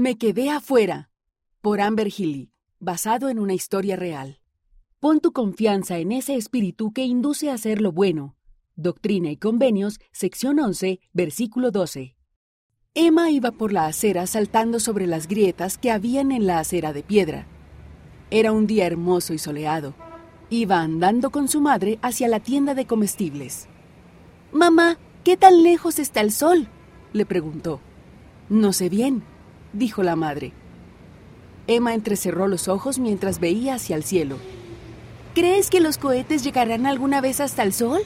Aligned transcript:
Me 0.00 0.16
quedé 0.16 0.48
afuera. 0.48 1.10
Por 1.60 1.82
Amber 1.82 2.08
Healy, 2.08 2.50
basado 2.78 3.28
en 3.28 3.38
una 3.38 3.52
historia 3.52 3.96
real. 3.96 4.40
Pon 4.98 5.20
tu 5.20 5.32
confianza 5.32 5.98
en 5.98 6.10
ese 6.10 6.36
espíritu 6.36 6.94
que 6.94 7.04
induce 7.04 7.50
a 7.50 7.52
hacer 7.52 7.82
lo 7.82 7.92
bueno. 7.92 8.34
Doctrina 8.76 9.30
y 9.30 9.36
Convenios, 9.36 10.00
sección 10.10 10.58
11, 10.58 11.00
versículo 11.12 11.70
12. 11.70 12.16
Emma 12.94 13.30
iba 13.30 13.50
por 13.50 13.74
la 13.74 13.84
acera 13.84 14.26
saltando 14.26 14.80
sobre 14.80 15.06
las 15.06 15.28
grietas 15.28 15.76
que 15.76 15.90
habían 15.90 16.32
en 16.32 16.46
la 16.46 16.60
acera 16.60 16.94
de 16.94 17.02
piedra. 17.02 17.46
Era 18.30 18.52
un 18.52 18.66
día 18.66 18.86
hermoso 18.86 19.34
y 19.34 19.38
soleado. 19.38 19.92
Iba 20.48 20.80
andando 20.80 21.28
con 21.28 21.46
su 21.46 21.60
madre 21.60 21.98
hacia 22.00 22.26
la 22.26 22.40
tienda 22.40 22.72
de 22.72 22.86
comestibles. 22.86 23.68
Mamá, 24.50 24.96
¿qué 25.24 25.36
tan 25.36 25.62
lejos 25.62 25.98
está 25.98 26.22
el 26.22 26.32
sol? 26.32 26.68
le 27.12 27.26
preguntó. 27.26 27.82
No 28.48 28.72
sé 28.72 28.88
bien, 28.88 29.22
dijo 29.72 30.02
la 30.02 30.16
madre. 30.16 30.52
Emma 31.66 31.94
entrecerró 31.94 32.48
los 32.48 32.68
ojos 32.68 32.98
mientras 32.98 33.38
veía 33.38 33.74
hacia 33.74 33.96
el 33.96 34.04
cielo. 34.04 34.36
¿Crees 35.34 35.70
que 35.70 35.80
los 35.80 35.98
cohetes 35.98 36.42
llegarán 36.42 36.86
alguna 36.86 37.20
vez 37.20 37.40
hasta 37.40 37.62
el 37.62 37.72
sol? 37.72 38.00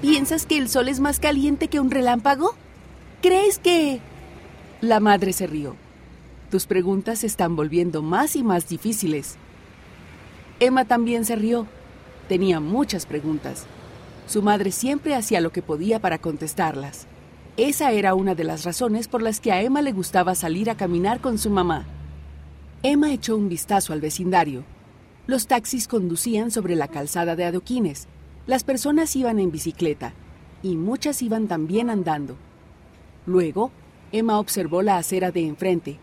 ¿Piensas 0.00 0.46
que 0.46 0.58
el 0.58 0.68
sol 0.68 0.88
es 0.88 0.98
más 0.98 1.20
caliente 1.20 1.68
que 1.68 1.78
un 1.78 1.90
relámpago? 1.90 2.54
¿Crees 3.22 3.58
que... 3.58 4.00
La 4.80 4.98
madre 4.98 5.32
se 5.32 5.46
rió. 5.46 5.76
Tus 6.50 6.66
preguntas 6.66 7.20
se 7.20 7.26
están 7.26 7.54
volviendo 7.54 8.02
más 8.02 8.34
y 8.34 8.42
más 8.42 8.68
difíciles. 8.68 9.36
Emma 10.58 10.84
también 10.84 11.24
se 11.24 11.36
rió. 11.36 11.66
Tenía 12.28 12.60
muchas 12.60 13.06
preguntas. 13.06 13.66
Su 14.26 14.42
madre 14.42 14.72
siempre 14.72 15.14
hacía 15.14 15.40
lo 15.40 15.52
que 15.52 15.62
podía 15.62 16.00
para 16.00 16.18
contestarlas. 16.18 17.06
Esa 17.60 17.92
era 17.92 18.14
una 18.14 18.34
de 18.34 18.42
las 18.42 18.64
razones 18.64 19.06
por 19.06 19.20
las 19.20 19.38
que 19.38 19.52
a 19.52 19.60
Emma 19.60 19.82
le 19.82 19.92
gustaba 19.92 20.34
salir 20.34 20.70
a 20.70 20.78
caminar 20.78 21.20
con 21.20 21.36
su 21.36 21.50
mamá. 21.50 21.84
Emma 22.82 23.12
echó 23.12 23.36
un 23.36 23.50
vistazo 23.50 23.92
al 23.92 24.00
vecindario. 24.00 24.64
Los 25.26 25.46
taxis 25.46 25.86
conducían 25.86 26.50
sobre 26.50 26.74
la 26.74 26.88
calzada 26.88 27.36
de 27.36 27.44
adoquines. 27.44 28.08
Las 28.46 28.64
personas 28.64 29.14
iban 29.14 29.38
en 29.38 29.50
bicicleta 29.50 30.14
y 30.62 30.76
muchas 30.76 31.20
iban 31.20 31.48
también 31.48 31.90
andando. 31.90 32.34
Luego, 33.26 33.72
Emma 34.10 34.38
observó 34.38 34.80
la 34.80 34.96
acera 34.96 35.30
de 35.30 35.46
enfrente. 35.46 35.98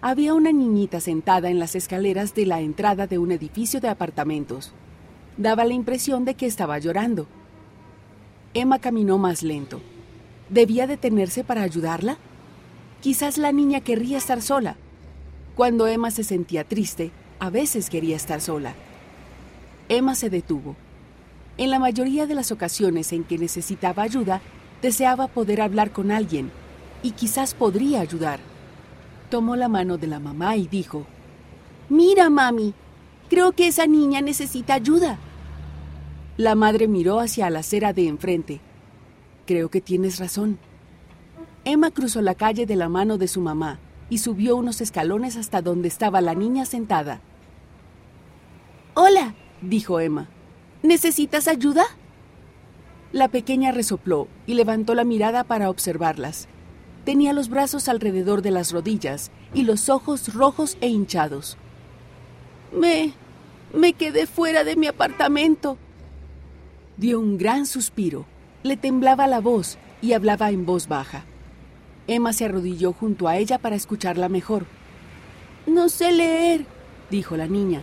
Había 0.00 0.32
una 0.32 0.50
niñita 0.50 0.98
sentada 0.98 1.50
en 1.50 1.58
las 1.58 1.74
escaleras 1.74 2.34
de 2.34 2.46
la 2.46 2.62
entrada 2.62 3.06
de 3.06 3.18
un 3.18 3.32
edificio 3.32 3.82
de 3.82 3.90
apartamentos. 3.90 4.72
Daba 5.36 5.66
la 5.66 5.74
impresión 5.74 6.24
de 6.24 6.36
que 6.36 6.46
estaba 6.46 6.78
llorando. 6.78 7.26
Emma 8.54 8.78
caminó 8.78 9.18
más 9.18 9.42
lento. 9.42 9.82
¿Debía 10.52 10.86
detenerse 10.86 11.44
para 11.44 11.62
ayudarla? 11.62 12.18
Quizás 13.00 13.38
la 13.38 13.52
niña 13.52 13.80
querría 13.80 14.18
estar 14.18 14.42
sola. 14.42 14.76
Cuando 15.54 15.86
Emma 15.86 16.10
se 16.10 16.24
sentía 16.24 16.64
triste, 16.64 17.10
a 17.38 17.48
veces 17.48 17.88
quería 17.88 18.16
estar 18.16 18.42
sola. 18.42 18.74
Emma 19.88 20.14
se 20.14 20.28
detuvo. 20.28 20.76
En 21.56 21.70
la 21.70 21.78
mayoría 21.78 22.26
de 22.26 22.34
las 22.34 22.52
ocasiones 22.52 23.14
en 23.14 23.24
que 23.24 23.38
necesitaba 23.38 24.02
ayuda, 24.02 24.42
deseaba 24.82 25.26
poder 25.26 25.62
hablar 25.62 25.90
con 25.90 26.10
alguien 26.10 26.50
y 27.02 27.12
quizás 27.12 27.54
podría 27.54 28.02
ayudar. 28.02 28.38
Tomó 29.30 29.56
la 29.56 29.68
mano 29.68 29.96
de 29.96 30.06
la 30.06 30.20
mamá 30.20 30.56
y 30.56 30.68
dijo, 30.68 31.06
Mira, 31.88 32.28
mami, 32.28 32.74
creo 33.30 33.52
que 33.52 33.68
esa 33.68 33.86
niña 33.86 34.20
necesita 34.20 34.74
ayuda. 34.74 35.16
La 36.36 36.54
madre 36.54 36.88
miró 36.88 37.20
hacia 37.20 37.48
la 37.48 37.60
acera 37.60 37.94
de 37.94 38.06
enfrente. 38.06 38.60
Creo 39.46 39.70
que 39.70 39.80
tienes 39.80 40.18
razón. 40.18 40.58
Emma 41.64 41.90
cruzó 41.90 42.22
la 42.22 42.34
calle 42.34 42.66
de 42.66 42.76
la 42.76 42.88
mano 42.88 43.18
de 43.18 43.28
su 43.28 43.40
mamá 43.40 43.78
y 44.10 44.18
subió 44.18 44.56
unos 44.56 44.80
escalones 44.80 45.36
hasta 45.36 45.62
donde 45.62 45.88
estaba 45.88 46.20
la 46.20 46.34
niña 46.34 46.64
sentada. 46.64 47.20
Hola, 48.94 49.34
dijo 49.60 50.00
Emma. 50.00 50.28
¿Necesitas 50.82 51.48
ayuda? 51.48 51.84
La 53.12 53.28
pequeña 53.28 53.72
resopló 53.72 54.28
y 54.46 54.54
levantó 54.54 54.94
la 54.94 55.04
mirada 55.04 55.44
para 55.44 55.70
observarlas. 55.70 56.48
Tenía 57.04 57.32
los 57.32 57.48
brazos 57.48 57.88
alrededor 57.88 58.42
de 58.42 58.50
las 58.50 58.72
rodillas 58.72 59.30
y 59.54 59.62
los 59.62 59.88
ojos 59.88 60.34
rojos 60.34 60.76
e 60.80 60.88
hinchados. 60.88 61.56
Me... 62.72 63.12
me 63.74 63.92
quedé 63.92 64.26
fuera 64.26 64.64
de 64.64 64.76
mi 64.76 64.86
apartamento. 64.86 65.78
Dio 66.96 67.18
un 67.18 67.38
gran 67.38 67.66
suspiro. 67.66 68.26
Le 68.62 68.76
temblaba 68.76 69.26
la 69.26 69.40
voz 69.40 69.78
y 70.00 70.12
hablaba 70.12 70.50
en 70.50 70.64
voz 70.64 70.86
baja. 70.86 71.24
Emma 72.06 72.32
se 72.32 72.44
arrodilló 72.44 72.92
junto 72.92 73.28
a 73.28 73.36
ella 73.36 73.58
para 73.58 73.76
escucharla 73.76 74.28
mejor. 74.28 74.66
No 75.66 75.88
sé 75.88 76.12
leer, 76.12 76.66
dijo 77.10 77.36
la 77.36 77.46
niña. 77.46 77.82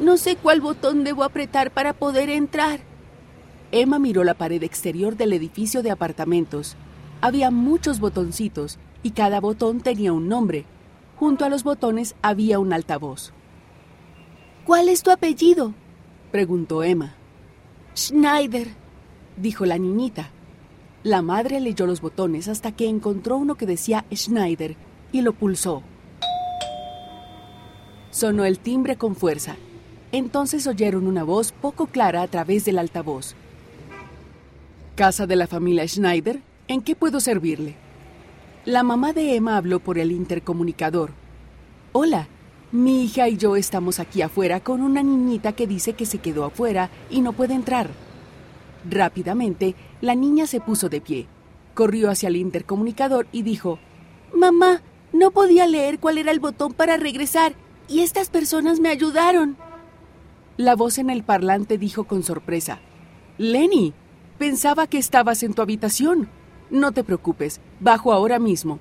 No 0.00 0.16
sé 0.16 0.36
cuál 0.36 0.60
botón 0.60 1.04
debo 1.04 1.24
apretar 1.24 1.70
para 1.70 1.92
poder 1.92 2.30
entrar. 2.30 2.80
Emma 3.70 3.98
miró 3.98 4.24
la 4.24 4.34
pared 4.34 4.62
exterior 4.62 5.16
del 5.16 5.32
edificio 5.32 5.82
de 5.82 5.90
apartamentos. 5.90 6.76
Había 7.20 7.50
muchos 7.50 8.00
botoncitos 8.00 8.78
y 9.02 9.12
cada 9.12 9.40
botón 9.40 9.80
tenía 9.80 10.12
un 10.12 10.28
nombre. 10.28 10.64
Junto 11.16 11.44
a 11.44 11.48
los 11.48 11.62
botones 11.62 12.14
había 12.22 12.58
un 12.58 12.72
altavoz. 12.72 13.32
¿Cuál 14.64 14.88
es 14.88 15.02
tu 15.02 15.10
apellido? 15.10 15.74
preguntó 16.30 16.82
Emma. 16.82 17.14
Schneider, 17.96 18.68
dijo 19.36 19.66
la 19.66 19.78
niñita. 19.78 20.30
La 21.02 21.22
madre 21.22 21.60
leyó 21.60 21.86
los 21.86 22.00
botones 22.00 22.48
hasta 22.48 22.72
que 22.72 22.88
encontró 22.88 23.36
uno 23.36 23.56
que 23.56 23.66
decía 23.66 24.04
Schneider 24.12 24.76
y 25.10 25.22
lo 25.22 25.32
pulsó. 25.32 25.82
Sonó 28.10 28.44
el 28.44 28.58
timbre 28.58 28.96
con 28.96 29.16
fuerza. 29.16 29.56
Entonces 30.12 30.66
oyeron 30.66 31.06
una 31.06 31.24
voz 31.24 31.52
poco 31.52 31.86
clara 31.86 32.22
a 32.22 32.28
través 32.28 32.64
del 32.64 32.78
altavoz. 32.78 33.34
¿Casa 34.94 35.26
de 35.26 35.36
la 35.36 35.46
familia 35.46 35.88
Schneider? 35.88 36.42
¿En 36.68 36.82
qué 36.82 36.94
puedo 36.94 37.18
servirle? 37.18 37.74
La 38.64 38.82
mamá 38.82 39.12
de 39.12 39.34
Emma 39.34 39.56
habló 39.56 39.80
por 39.80 39.98
el 39.98 40.12
intercomunicador. 40.12 41.12
Hola, 41.92 42.28
mi 42.70 43.04
hija 43.04 43.28
y 43.28 43.36
yo 43.36 43.56
estamos 43.56 43.98
aquí 43.98 44.22
afuera 44.22 44.60
con 44.60 44.82
una 44.82 45.02
niñita 45.02 45.52
que 45.52 45.66
dice 45.66 45.94
que 45.94 46.06
se 46.06 46.18
quedó 46.18 46.44
afuera 46.44 46.90
y 47.10 47.22
no 47.22 47.32
puede 47.32 47.54
entrar. 47.54 47.88
Rápidamente, 48.88 49.74
la 50.00 50.14
niña 50.14 50.46
se 50.46 50.60
puso 50.60 50.88
de 50.88 51.00
pie, 51.00 51.26
corrió 51.74 52.10
hacia 52.10 52.28
el 52.28 52.36
intercomunicador 52.36 53.26
y 53.32 53.42
dijo, 53.42 53.78
Mamá, 54.34 54.82
no 55.12 55.30
podía 55.30 55.66
leer 55.66 55.98
cuál 55.98 56.18
era 56.18 56.30
el 56.30 56.40
botón 56.40 56.72
para 56.72 56.96
regresar 56.96 57.54
y 57.88 58.00
estas 58.00 58.30
personas 58.30 58.80
me 58.80 58.88
ayudaron. 58.88 59.56
La 60.56 60.74
voz 60.76 60.98
en 60.98 61.10
el 61.10 61.22
parlante 61.22 61.78
dijo 61.78 62.04
con 62.04 62.22
sorpresa, 62.22 62.80
Lenny, 63.38 63.94
pensaba 64.38 64.86
que 64.86 64.98
estabas 64.98 65.42
en 65.42 65.54
tu 65.54 65.62
habitación. 65.62 66.28
No 66.70 66.92
te 66.92 67.04
preocupes, 67.04 67.60
bajo 67.80 68.12
ahora 68.12 68.38
mismo. 68.38 68.78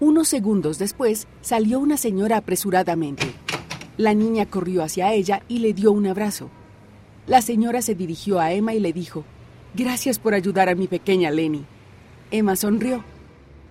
Unos 0.00 0.28
segundos 0.28 0.78
después 0.78 1.28
salió 1.40 1.78
una 1.78 1.96
señora 1.96 2.36
apresuradamente. 2.36 3.26
La 3.96 4.12
niña 4.12 4.46
corrió 4.46 4.82
hacia 4.82 5.12
ella 5.12 5.42
y 5.48 5.60
le 5.60 5.72
dio 5.72 5.92
un 5.92 6.06
abrazo. 6.06 6.50
La 7.26 7.40
señora 7.40 7.80
se 7.80 7.94
dirigió 7.94 8.38
a 8.38 8.52
Emma 8.52 8.74
y 8.74 8.80
le 8.80 8.92
dijo, 8.92 9.24
Gracias 9.74 10.18
por 10.18 10.34
ayudar 10.34 10.68
a 10.68 10.74
mi 10.74 10.86
pequeña 10.86 11.30
Lenny. 11.30 11.64
Emma 12.30 12.54
sonrió. 12.54 13.02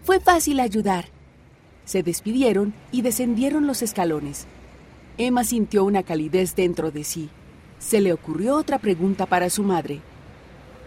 Fue 0.03 0.19
fácil 0.19 0.59
ayudar. 0.59 1.05
Se 1.85 2.03
despidieron 2.03 2.73
y 2.91 3.03
descendieron 3.03 3.67
los 3.67 3.81
escalones. 3.81 4.47
Emma 5.17 5.43
sintió 5.43 5.85
una 5.85 6.03
calidez 6.03 6.55
dentro 6.55 6.91
de 6.91 7.03
sí. 7.03 7.29
Se 7.79 8.01
le 8.01 8.11
ocurrió 8.11 8.55
otra 8.55 8.79
pregunta 8.79 9.25
para 9.27 9.49
su 9.49 9.63
madre. 9.63 10.01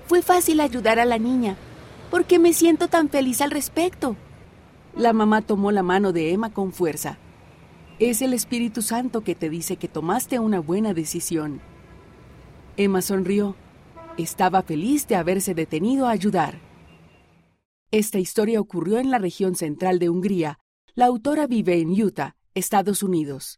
Fue 0.06 0.20
fácil 0.20 0.60
ayudar 0.60 0.98
a 0.98 1.04
la 1.04 1.18
niña. 1.18 1.56
¿Por 2.10 2.24
qué 2.24 2.38
me 2.38 2.52
siento 2.52 2.88
tan 2.88 3.08
feliz 3.08 3.40
al 3.40 3.52
respecto? 3.52 4.16
La 4.96 5.12
mamá 5.12 5.42
tomó 5.42 5.70
la 5.70 5.82
mano 5.82 6.12
de 6.12 6.32
Emma 6.32 6.52
con 6.52 6.72
fuerza. 6.72 7.18
Es 7.98 8.22
el 8.22 8.32
Espíritu 8.32 8.82
Santo 8.82 9.22
que 9.22 9.34
te 9.34 9.48
dice 9.48 9.76
que 9.76 9.88
tomaste 9.88 10.38
una 10.38 10.60
buena 10.60 10.94
decisión. 10.94 11.60
Emma 12.78 13.00
sonrió. 13.00 13.56
Estaba 14.18 14.62
feliz 14.62 15.08
de 15.08 15.16
haberse 15.16 15.54
detenido 15.54 16.06
a 16.06 16.10
ayudar. 16.10 16.60
Esta 17.90 18.18
historia 18.18 18.60
ocurrió 18.60 18.98
en 18.98 19.10
la 19.10 19.18
región 19.18 19.54
central 19.54 19.98
de 19.98 20.10
Hungría. 20.10 20.58
La 20.94 21.06
autora 21.06 21.46
vive 21.46 21.80
en 21.80 21.90
Utah, 21.90 22.36
Estados 22.54 23.02
Unidos. 23.02 23.54